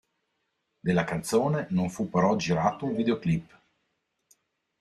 [0.79, 3.59] Della canzone non fu però girato un videoclip.